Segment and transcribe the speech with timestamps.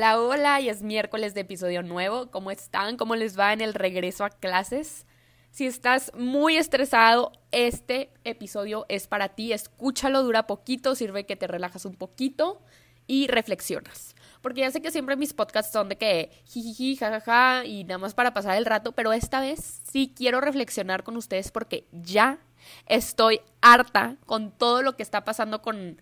[0.00, 2.30] Hola, hola, y es miércoles de episodio nuevo.
[2.30, 2.96] ¿Cómo están?
[2.96, 5.04] ¿Cómo les va en el regreso a clases?
[5.50, 9.52] Si estás muy estresado, este episodio es para ti.
[9.52, 12.62] Escúchalo, dura poquito, sirve que te relajas un poquito
[13.06, 14.16] y reflexionas.
[14.40, 18.14] Porque ya sé que siempre mis podcasts son de que jijiji, jajaja y nada más
[18.14, 22.38] para pasar el rato, pero esta vez sí quiero reflexionar con ustedes porque ya
[22.86, 26.00] estoy harta con todo lo que está pasando con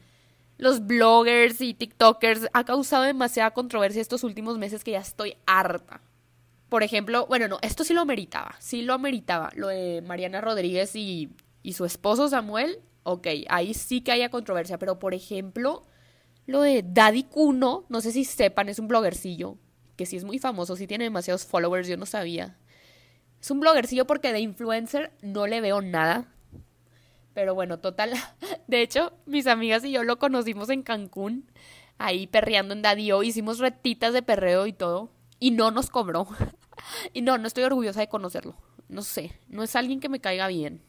[0.59, 6.03] los bloggers y TikTokers ha causado demasiada controversia estos últimos meses que ya estoy harta.
[6.69, 10.95] Por ejemplo, bueno, no, esto sí lo meritaba, sí lo ameritaba, lo de Mariana Rodríguez
[10.97, 11.31] y,
[11.63, 15.87] y su esposo Samuel, ok, ahí sí que haya controversia, pero por ejemplo,
[16.45, 19.57] lo de Daddy Kuno, no sé si sepan, es un bloggercillo,
[19.97, 22.59] que sí es muy famoso, sí tiene demasiados followers, yo no sabía.
[23.41, 26.27] Es un bloggercillo porque de influencer no le veo nada,
[27.39, 28.15] pero bueno, total.
[28.67, 31.49] De hecho, mis amigas y yo lo conocimos en Cancún,
[31.97, 33.23] ahí perreando en Dadio.
[33.23, 35.13] Hicimos retitas de perreo y todo.
[35.39, 36.27] Y no nos cobró.
[37.13, 38.57] Y no, no estoy orgullosa de conocerlo.
[38.89, 40.83] No sé, no es alguien que me caiga bien.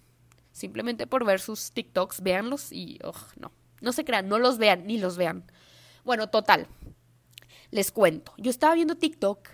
[0.52, 3.00] Simplemente por ver sus TikToks, véanlos y...
[3.38, 5.52] no, no se crean, no los vean, ni los vean.
[6.03, 6.67] Bueno, total.
[7.69, 8.34] Les cuento.
[8.38, 9.50] Yo estaba viendo TikTok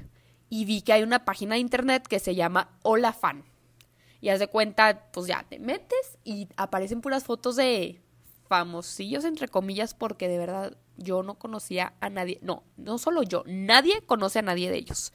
[0.50, 3.44] y vi que hay una página de internet que se llama Hola Fan
[4.26, 8.02] y haz de cuenta, pues ya te metes y aparecen puras fotos de
[8.48, 12.40] famosillos, entre comillas, porque de verdad yo no conocía a nadie.
[12.42, 15.14] No, no solo yo, nadie conoce a nadie de ellos.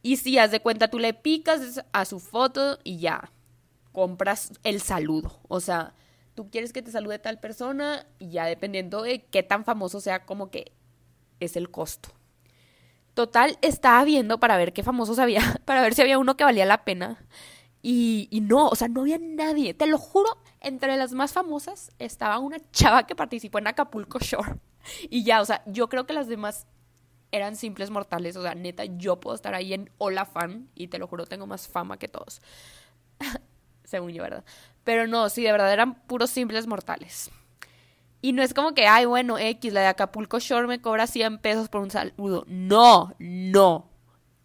[0.00, 3.32] Y si haz de cuenta, tú le picas a su foto y ya
[3.92, 5.38] compras el saludo.
[5.48, 5.92] O sea,
[6.34, 10.24] tú quieres que te salude tal persona y ya dependiendo de qué tan famoso sea,
[10.24, 10.72] como que
[11.38, 12.08] es el costo.
[13.12, 16.64] Total, estaba viendo para ver qué famosos había, para ver si había uno que valía
[16.64, 17.18] la pena.
[17.88, 19.72] Y, no, o sea, no había nadie.
[19.72, 24.56] Te lo juro, entre las más famosas estaba una chava que participó en Acapulco Shore.
[25.10, 26.66] Y ya, o sea, yo creo que las demás
[27.30, 28.36] eran simples mortales.
[28.36, 31.46] O sea, neta, yo puedo estar ahí en Hola Fan y te lo juro, tengo
[31.46, 32.40] más fama que todos.
[33.84, 34.44] Según yo, ¿verdad?
[34.82, 37.30] Pero no, sí, de verdad eran puros simples mortales.
[38.20, 41.38] Y no es como que, ay, bueno, X, la de Acapulco Shore me cobra 100
[41.38, 42.44] pesos por un saludo.
[42.48, 43.90] No, no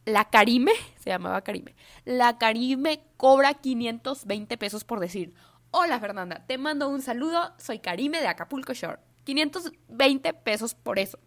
[0.05, 0.71] la Karime,
[1.01, 1.75] se llamaba Karime,
[2.05, 5.33] la Karime cobra 520 pesos por decir,
[5.71, 8.99] hola Fernanda, te mando un saludo, soy Karime de Acapulco Shore.
[9.23, 11.19] 520 pesos por eso.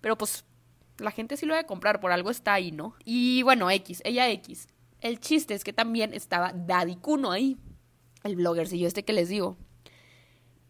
[0.00, 0.44] Pero pues
[0.98, 2.94] la gente sí lo debe comprar, por algo está ahí, ¿no?
[3.04, 4.68] Y bueno, X, ella X.
[5.00, 7.56] El chiste es que también estaba Daddy Kuno ahí,
[8.22, 9.56] el bloggercillo este que les digo.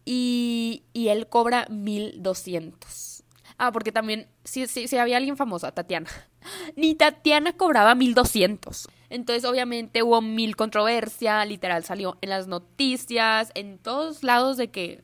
[0.05, 3.12] Y, y él cobra 1200.
[3.57, 6.09] Ah, porque también, si, si, si había alguien famosa, Tatiana.
[6.75, 8.87] Ni Tatiana cobraba 1200.
[9.09, 15.03] Entonces, obviamente, hubo mil controversia, literal salió en las noticias, en todos lados de que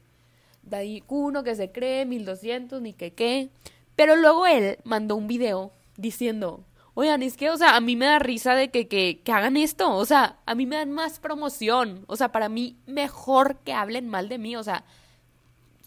[0.63, 3.49] Daddy uno que se cree 1200, ni que qué.
[3.95, 8.05] Pero luego él mandó un video diciendo, oigan, es que, o sea, a mí me
[8.05, 11.19] da risa de que, que, que hagan esto, o sea, a mí me dan más
[11.19, 14.85] promoción, o sea, para mí mejor que hablen mal de mí, o sea,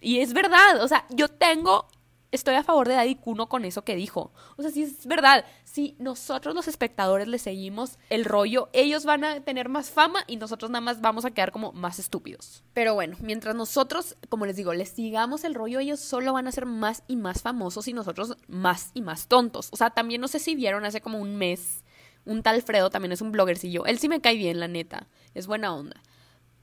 [0.01, 1.87] y es verdad, o sea, yo tengo
[2.33, 4.33] estoy a favor de Daddy Kuno con eso que dijo.
[4.57, 5.45] O sea, si es verdad.
[5.65, 10.37] Si nosotros los espectadores le seguimos el rollo, ellos van a tener más fama y
[10.37, 12.65] nosotros nada más vamos a quedar como más estúpidos.
[12.73, 16.53] Pero bueno, mientras nosotros, como les digo, les sigamos el rollo, ellos solo van a
[16.53, 19.69] ser más y más famosos y nosotros más y más tontos.
[19.73, 21.85] O sea, también no sé si vieron hace como un mes.
[22.25, 23.85] Un tal Fredo también es un bloggercillo.
[23.87, 25.09] Él sí me cae bien, la neta.
[25.35, 26.01] Es buena onda.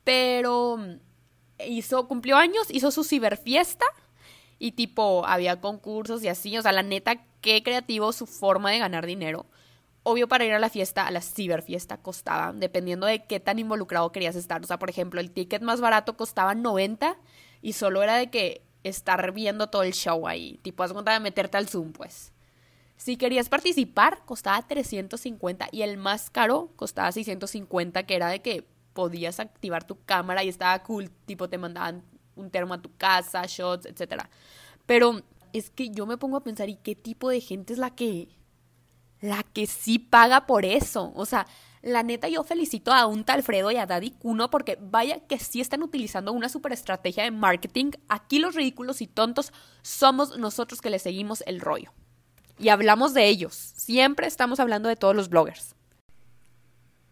[0.04, 1.00] Pero mm,
[1.68, 3.86] hizo, cumplió años, hizo su ciberfiesta
[4.60, 8.80] y tipo había concursos y así, o sea, la neta, qué creativo su forma de
[8.80, 9.46] ganar dinero.
[10.04, 14.12] Obvio para ir a la fiesta, a la ciberfiesta costaba, dependiendo de qué tan involucrado
[14.12, 14.62] querías estar.
[14.62, 17.18] O sea, por ejemplo, el ticket más barato costaba 90
[17.62, 21.20] y solo era de que estar viendo todo el show ahí, tipo, haz cuenta de
[21.20, 22.32] meterte al Zoom, pues.
[22.98, 28.68] Si querías participar, costaba 350 y el más caro costaba 650, que era de que
[28.94, 32.04] podías activar tu cámara y estaba cool, tipo te mandaban
[32.40, 34.24] un termo a tu casa, shots, etc.
[34.86, 35.22] Pero
[35.54, 38.30] es que yo me pongo a pensar, ¿y qué tipo de gente es la que,
[39.22, 41.12] la que sí paga por eso?
[41.16, 41.48] O sea,
[41.82, 45.40] la neta yo felicito a un tal Fredo y a Daddy Kuno porque vaya que
[45.40, 47.92] sí están utilizando una super estrategia de marketing.
[48.10, 51.94] Aquí los ridículos y tontos somos nosotros que le seguimos el rollo.
[52.58, 53.54] Y hablamos de ellos.
[53.56, 55.76] Siempre estamos hablando de todos los bloggers.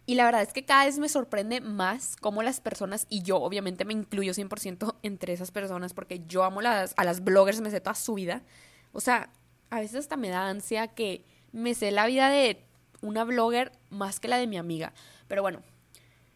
[0.09, 3.41] Y la verdad es que cada vez me sorprende más cómo las personas, y yo
[3.41, 7.69] obviamente me incluyo 100% entre esas personas porque yo amo las, a las bloggers, me
[7.69, 8.41] sé toda su vida.
[8.93, 9.29] O sea,
[9.69, 12.63] a veces hasta me da ansia que me sé la vida de
[13.01, 14.93] una blogger más que la de mi amiga.
[15.27, 15.61] Pero bueno,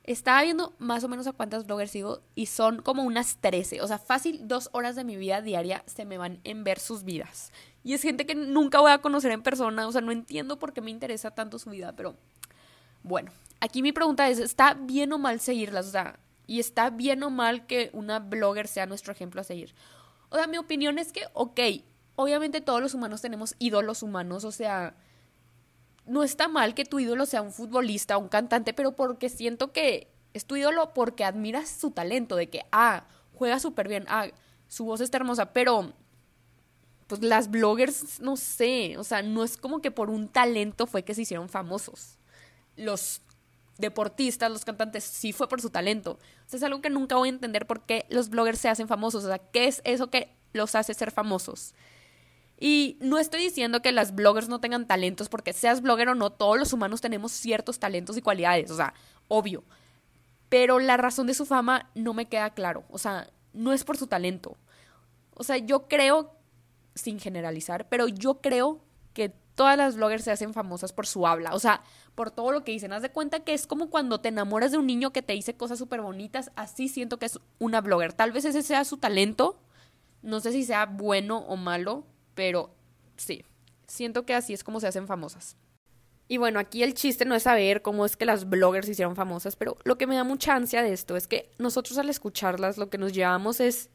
[0.03, 3.79] estaba viendo más o menos a cuántas bloggers sigo y son como unas 13.
[3.79, 7.05] O sea, fácil dos horas de mi vida diaria se me van en ver sus
[7.05, 7.53] vidas.
[7.85, 10.73] Y es gente que nunca voy a conocer en persona, o sea, no entiendo por
[10.73, 12.17] qué me interesa tanto su vida, pero
[13.03, 15.87] bueno, aquí mi pregunta es, ¿está bien o mal seguirlas?
[15.87, 19.73] O sea, ¿y está bien o mal que una blogger sea nuestro ejemplo a seguir?
[20.29, 21.59] O sea, mi opinión es que, ok,
[22.15, 24.95] obviamente todos los humanos tenemos ídolos humanos, o sea,
[26.05, 30.11] no está mal que tu ídolo sea un futbolista, un cantante, pero porque siento que
[30.33, 33.05] es tu ídolo porque admiras su talento, de que, ah,
[33.35, 34.27] juega súper bien, ah,
[34.67, 35.93] su voz está hermosa, pero
[37.07, 41.03] pues las bloggers, no sé, o sea, no es como que por un talento fue
[41.03, 42.17] que se hicieron famosos.
[42.77, 43.21] Los
[43.81, 46.13] deportistas, los cantantes, sí fue por su talento.
[46.13, 48.87] O sea, es algo que nunca voy a entender por qué los bloggers se hacen
[48.87, 49.25] famosos.
[49.25, 51.73] O sea, ¿qué es eso que los hace ser famosos?
[52.57, 56.31] Y no estoy diciendo que las bloggers no tengan talentos, porque seas blogger o no,
[56.31, 58.93] todos los humanos tenemos ciertos talentos y cualidades, o sea,
[59.27, 59.63] obvio.
[60.47, 62.83] Pero la razón de su fama no me queda claro.
[62.89, 64.57] O sea, no es por su talento.
[65.33, 66.35] O sea, yo creo
[66.93, 68.83] sin generalizar, pero yo creo
[69.13, 71.83] que todas las bloggers se hacen famosas por su habla, o sea,
[72.15, 72.93] por todo lo que dicen.
[72.93, 75.55] Haz de cuenta que es como cuando te enamoras de un niño que te dice
[75.55, 78.11] cosas súper bonitas, así siento que es una blogger.
[78.11, 79.59] Tal vez ese sea su talento,
[80.23, 82.71] no sé si sea bueno o malo, pero
[83.17, 83.45] sí,
[83.85, 85.55] siento que así es como se hacen famosas.
[86.27, 89.15] Y bueno, aquí el chiste no es saber cómo es que las bloggers se hicieron
[89.15, 92.79] famosas, pero lo que me da mucha ansia de esto es que nosotros al escucharlas
[92.79, 93.91] lo que nos llevamos es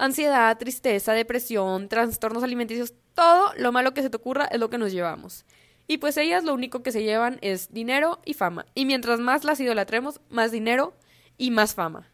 [0.00, 4.78] ansiedad, tristeza, depresión, trastornos alimenticios, todo lo malo que se te ocurra es lo que
[4.78, 5.44] nos llevamos.
[5.86, 8.66] Y pues ellas lo único que se llevan es dinero y fama.
[8.74, 10.94] Y mientras más las idolatremos, más dinero
[11.36, 12.08] y más fama.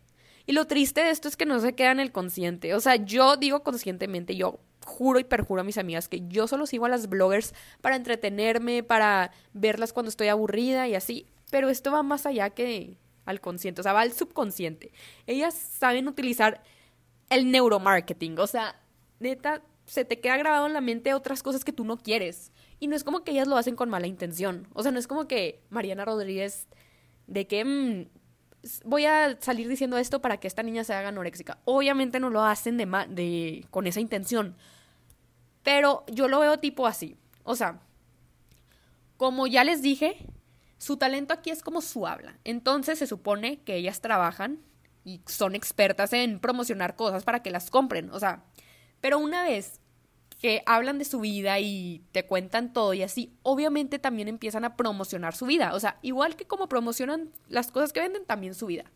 [0.46, 2.74] Y lo triste de esto es que no se queda en el consciente.
[2.74, 6.66] O sea, yo digo conscientemente, yo juro y perjuro a mis amigas que yo solo
[6.66, 11.26] sigo a las bloggers para entretenerme, para verlas cuando estoy aburrida y así.
[11.50, 12.96] Pero esto va más allá que
[13.26, 14.92] al consciente, o sea, va al subconsciente.
[15.26, 16.62] Ellas saben utilizar
[17.30, 18.38] el neuromarketing.
[18.38, 18.80] O sea,
[19.18, 22.52] neta, se te queda grabado en la mente otras cosas que tú no quieres.
[22.78, 24.68] Y no es como que ellas lo hacen con mala intención.
[24.74, 26.66] O sea, no es como que Mariana Rodríguez,
[27.26, 28.08] de que mm,
[28.84, 31.58] voy a salir diciendo esto para que esta niña se haga anoréxica.
[31.64, 34.56] Obviamente no lo hacen de, de con esa intención.
[35.62, 37.16] Pero yo lo veo tipo así.
[37.44, 37.80] O sea,
[39.16, 40.26] como ya les dije,
[40.78, 42.38] su talento aquí es como su habla.
[42.44, 44.60] Entonces se supone que ellas trabajan
[45.06, 48.42] y son expertas en promocionar cosas para que las compren, o sea,
[49.00, 49.80] pero una vez
[50.40, 54.76] que hablan de su vida y te cuentan todo y así, obviamente también empiezan a
[54.76, 58.66] promocionar su vida, o sea, igual que como promocionan las cosas que venden, también su
[58.66, 58.90] vida.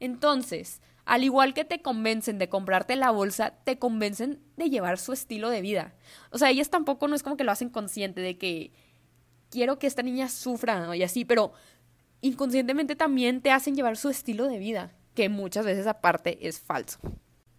[0.00, 5.12] Entonces, al igual que te convencen de comprarte la bolsa, te convencen de llevar su
[5.12, 5.94] estilo de vida.
[6.30, 8.72] O sea, ellas tampoco no es como que lo hacen consciente de que
[9.48, 11.52] quiero que esta niña sufra y así, pero
[12.20, 16.98] inconscientemente también te hacen llevar su estilo de vida que muchas veces aparte es falso.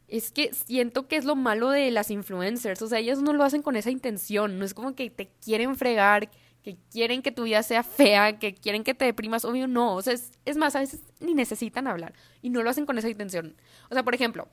[0.07, 3.43] Es que siento que es lo malo de las influencers, o sea, ellas no lo
[3.43, 6.29] hacen con esa intención, no es como que te quieren fregar,
[6.61, 10.01] que quieren que tu vida sea fea, que quieren que te deprimas, obvio no, o
[10.01, 13.09] sea, es, es más, a veces ni necesitan hablar y no lo hacen con esa
[13.09, 13.55] intención.
[13.89, 14.47] O sea, por ejemplo,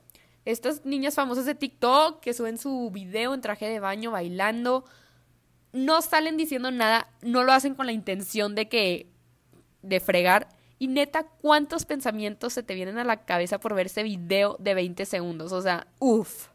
[0.45, 4.85] estas niñas famosas de TikTok que suben su video en traje de baño bailando,
[5.71, 9.07] no salen diciendo nada, no lo hacen con la intención de que
[9.81, 10.49] de fregar,
[10.81, 14.73] y neta, ¿cuántos pensamientos se te vienen a la cabeza por ver ese video de
[14.73, 15.51] 20 segundos?
[15.51, 16.47] O sea, uff.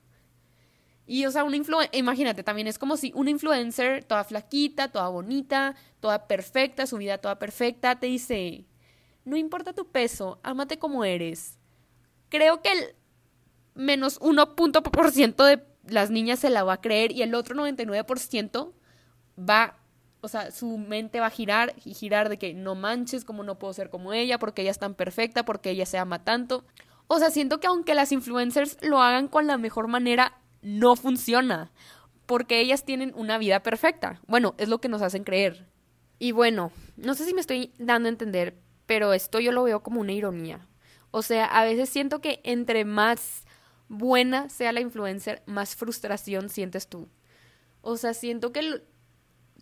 [1.07, 1.57] Y, o sea, una
[1.93, 7.19] imagínate, también es como si una influencer, toda flaquita, toda bonita, toda perfecta, su vida
[7.19, 8.65] toda perfecta, te dice,
[9.25, 11.61] no importa tu peso, ámate como eres.
[12.29, 12.97] Creo que el
[13.77, 18.73] menos 1% de las niñas se la va a creer y el otro 99%
[19.39, 19.79] va
[20.26, 23.61] o sea, su mente va a girar y girar de que no manches, como no
[23.61, 26.64] puedo ser como ella, porque ella es tan perfecta, porque ella se ama tanto.
[27.06, 31.71] O sea, siento que aunque las influencers lo hagan con la mejor manera, no funciona,
[32.26, 34.21] porque ellas tienen una vida perfecta.
[34.26, 35.68] Bueno, es lo que nos hacen creer.
[36.18, 39.85] Y bueno, no sé si me estoy dando a entender, pero esto yo lo veo
[39.85, 40.66] como una ironía.
[41.12, 43.45] O sea, a veces siento que entre más
[43.87, 47.09] buena sea la influencer, más frustración sientes tú.
[47.80, 48.83] O sea, siento que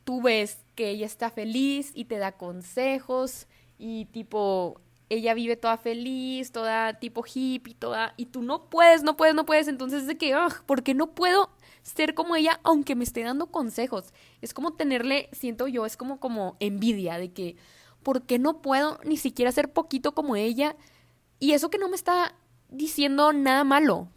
[0.04, 5.76] tú ves que ella está feliz y te da consejos y tipo, ella vive toda
[5.76, 10.08] feliz, toda tipo hippie, toda, y tú no puedes, no puedes, no puedes, entonces es
[10.08, 10.34] de que,
[10.66, 11.50] ¿por qué no puedo
[11.82, 14.12] ser como ella aunque me esté dando consejos?
[14.40, 17.56] Es como tenerle, siento yo, es como como envidia de que,
[18.02, 20.76] ¿por qué no puedo ni siquiera ser poquito como ella?
[21.40, 22.36] Y eso que no me está
[22.68, 24.08] diciendo nada malo,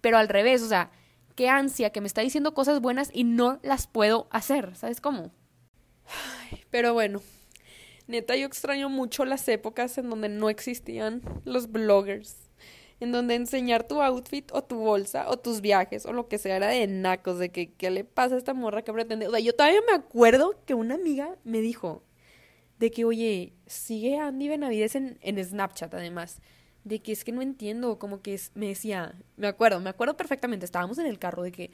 [0.00, 0.90] pero al revés, o sea,
[1.34, 5.32] qué ansia que me está diciendo cosas buenas y no las puedo hacer, ¿sabes cómo?
[6.70, 7.22] pero bueno,
[8.06, 12.36] neta yo extraño mucho las épocas en donde no existían los bloggers,
[13.00, 16.56] en donde enseñar tu outfit o tu bolsa o tus viajes o lo que sea
[16.56, 19.26] era de nacos, de que qué le pasa a esta morra que pretende.
[19.26, 22.02] O sea, yo todavía me acuerdo que una amiga me dijo
[22.78, 26.40] de que, oye, sigue Andy Benavides en, en Snapchat además.
[26.84, 30.66] De que es que no entiendo, como que me decía, me acuerdo, me acuerdo perfectamente,
[30.66, 31.70] estábamos en el carro de que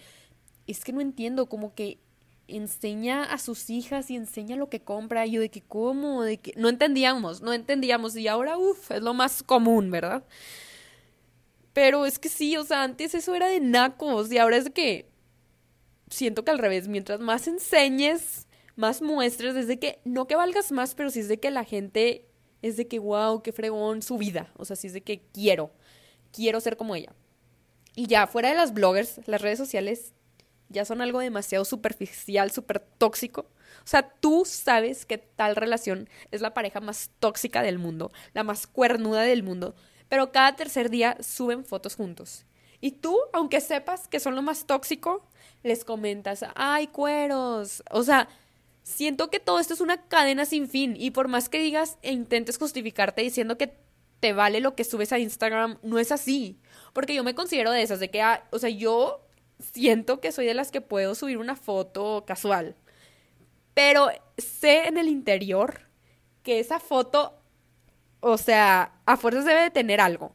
[0.66, 1.98] es que no entiendo, como que
[2.46, 5.26] enseña a sus hijas y enseña lo que compra.
[5.26, 6.22] Y yo de que, ¿cómo?
[6.22, 8.16] De que no entendíamos, no entendíamos.
[8.16, 10.24] Y ahora, uff, es lo más común, ¿verdad?
[11.72, 14.72] Pero es que sí, o sea, antes eso era de nacos y ahora es de
[14.72, 15.10] que
[16.08, 20.94] siento que al revés, mientras más enseñes, más muestres, desde que, no que valgas más,
[20.94, 22.26] pero sí es de que la gente
[22.62, 24.52] es de que, wow, qué fregón su vida.
[24.56, 25.70] O sea, sí es de que quiero,
[26.32, 27.12] quiero ser como ella.
[27.94, 30.12] Y ya, fuera de las bloggers, las redes sociales
[30.68, 33.46] ya son algo demasiado superficial, súper tóxico.
[33.84, 38.44] O sea, tú sabes que tal relación es la pareja más tóxica del mundo, la
[38.44, 39.74] más cuernuda del mundo,
[40.08, 42.46] pero cada tercer día suben fotos juntos.
[42.80, 45.26] Y tú, aunque sepas que son lo más tóxico,
[45.62, 47.82] les comentas, ay, cueros.
[47.90, 48.28] O sea,
[48.82, 52.12] siento que todo esto es una cadena sin fin y por más que digas e
[52.12, 53.76] intentes justificarte diciendo que
[54.20, 56.58] te vale lo que subes a Instagram, no es así.
[56.92, 59.26] Porque yo me considero de esas, de que, ah, o sea, yo
[59.58, 62.76] siento que soy de las que puedo subir una foto casual.
[63.74, 65.80] Pero sé en el interior
[66.42, 67.38] que esa foto,
[68.20, 70.34] o sea, a fuerzas debe de tener algo,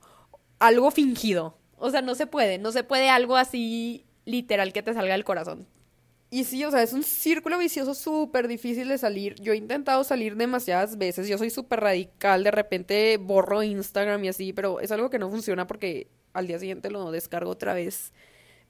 [0.60, 1.58] algo fingido.
[1.78, 5.25] O sea, no se puede, no se puede algo así literal que te salga del
[5.25, 5.68] corazón.
[6.36, 9.36] Y sí, o sea, es un círculo vicioso súper difícil de salir.
[9.36, 11.30] Yo he intentado salir demasiadas veces.
[11.30, 12.44] Yo soy súper radical.
[12.44, 16.60] De repente borro Instagram y así, pero es algo que no funciona porque al día
[16.60, 18.12] siguiente lo descargo otra vez.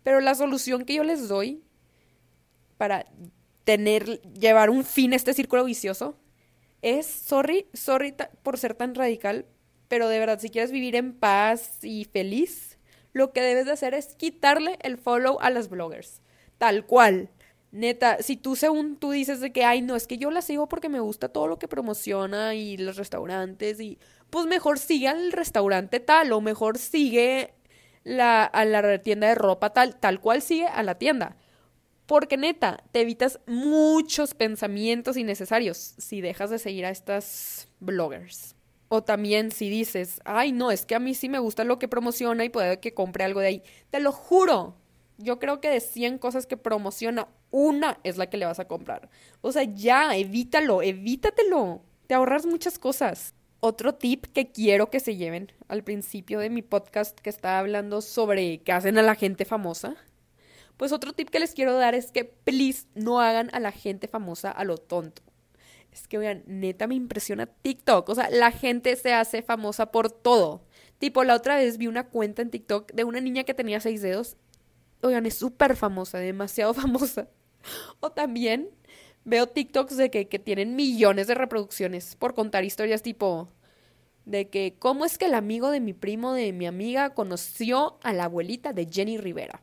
[0.03, 1.63] Pero la solución que yo les doy
[2.77, 3.07] para
[3.63, 6.19] tener, llevar un fin a este círculo vicioso
[6.83, 9.47] es, sorry, sorry por ser tan radical,
[9.87, 12.77] pero de verdad, si quieres vivir en paz y feliz,
[13.11, 16.21] lo que debes de hacer es quitarle el follow a las bloggers.
[16.59, 17.31] Tal cual.
[17.75, 20.69] Neta, si tú según tú dices de que, ay, no, es que yo la sigo
[20.69, 25.33] porque me gusta todo lo que promociona y los restaurantes y pues mejor sigue al
[25.33, 27.53] restaurante tal o mejor sigue
[28.05, 31.35] la, a la tienda de ropa tal, tal cual sigue a la tienda.
[32.05, 38.55] Porque neta, te evitas muchos pensamientos innecesarios si dejas de seguir a estas bloggers.
[38.87, 41.89] O también si dices, ay no, es que a mí sí me gusta lo que
[41.89, 43.63] promociona y puede que compre algo de ahí.
[43.89, 44.77] Te lo juro.
[45.17, 48.67] Yo creo que de 100 cosas que promociona, una es la que le vas a
[48.67, 49.09] comprar.
[49.39, 51.81] O sea, ya, evítalo, evítatelo.
[52.05, 53.33] Te ahorras muchas cosas.
[53.61, 58.01] Otro tip que quiero que se lleven al principio de mi podcast que estaba hablando
[58.01, 59.95] sobre qué hacen a la gente famosa.
[60.75, 64.09] Pues otro tip que les quiero dar es que please no hagan a la gente
[64.09, 65.21] famosa a lo tonto.
[65.93, 68.09] Es que vean, neta me impresiona TikTok.
[68.09, 70.65] O sea, la gente se hace famosa por todo.
[70.97, 74.01] Tipo, la otra vez vi una cuenta en TikTok de una niña que tenía seis
[74.01, 74.35] dedos.
[75.01, 77.29] Oigan, es súper famosa, demasiado famosa.
[77.99, 78.69] O también
[79.23, 83.49] veo TikToks de que, que tienen millones de reproducciones por contar historias tipo
[84.25, 88.13] de que cómo es que el amigo de mi primo, de mi amiga, conoció a
[88.13, 89.61] la abuelita de Jenny Rivera.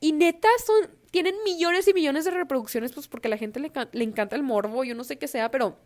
[0.00, 3.72] Y neta, son, tienen millones y millones de reproducciones, pues porque a la gente le,
[3.92, 5.76] le encanta el morbo, yo no sé qué sea, pero...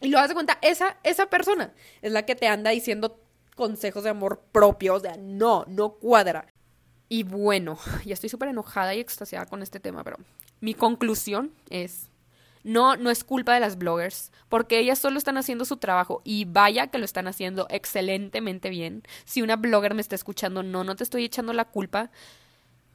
[0.00, 3.20] Y lo das de cuenta, esa, esa persona es la que te anda diciendo
[3.56, 6.46] consejos de amor propio, o sea, no, no cuadra.
[7.08, 10.18] Y bueno, ya estoy súper enojada y extasiada con este tema, pero
[10.60, 12.08] mi conclusión es
[12.64, 16.44] no, no es culpa de las bloggers, porque ellas solo están haciendo su trabajo y
[16.44, 19.02] vaya que lo están haciendo excelentemente bien.
[19.24, 22.10] Si una blogger me está escuchando, no, no te estoy echando la culpa,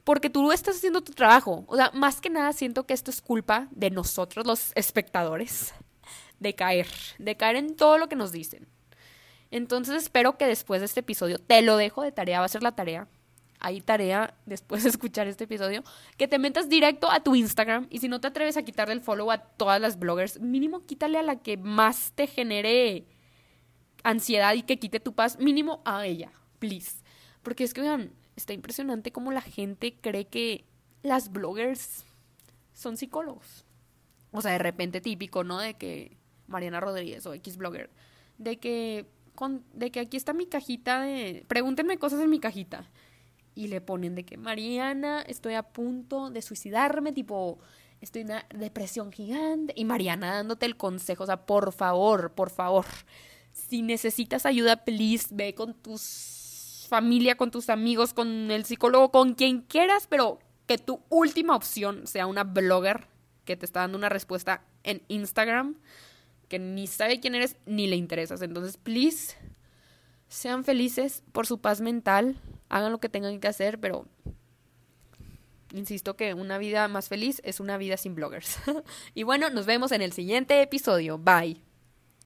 [0.04, 1.64] porque tú estás haciendo tu trabajo.
[1.66, 5.72] O sea, más que nada siento que esto es culpa de nosotros, los espectadores,
[6.38, 6.86] de caer,
[7.18, 8.68] de caer en todo lo que nos dicen.
[9.50, 12.62] Entonces espero que después de este episodio, te lo dejo de tarea, va a ser
[12.62, 13.08] la tarea,
[13.64, 15.82] hay tarea después de escuchar este episodio,
[16.18, 19.00] que te metas directo a tu Instagram y si no te atreves a quitarle el
[19.00, 23.06] follow a todas las bloggers, mínimo quítale a la que más te genere
[24.02, 27.02] ansiedad y que quite tu paz, mínimo a ella, please.
[27.42, 30.66] Porque es que vean, está impresionante cómo la gente cree que
[31.02, 32.04] las bloggers
[32.74, 33.64] son psicólogos.
[34.30, 35.58] O sea, de repente típico, ¿no?
[35.58, 36.18] De que
[36.48, 37.88] Mariana Rodríguez o X blogger,
[38.36, 42.90] de que con, de que aquí está mi cajita de pregúntenme cosas en mi cajita
[43.54, 47.58] y le ponen de que Mariana, estoy a punto de suicidarme, tipo,
[48.00, 49.72] estoy en una depresión gigante.
[49.76, 52.86] Y Mariana dándote el consejo, o sea, por favor, por favor,
[53.52, 59.34] si necesitas ayuda, please, ve con tus familia, con tus amigos, con el psicólogo, con
[59.34, 63.06] quien quieras, pero que tu última opción sea una blogger
[63.44, 65.76] que te está dando una respuesta en Instagram,
[66.48, 68.42] que ni sabe quién eres ni le interesas.
[68.42, 69.34] Entonces, please,
[70.28, 72.36] sean felices por su paz mental,
[72.68, 74.06] hagan lo que tengan que hacer, pero
[75.72, 78.58] insisto que una vida más feliz es una vida sin bloggers.
[79.14, 81.18] y bueno, nos vemos en el siguiente episodio.
[81.18, 81.73] Bye.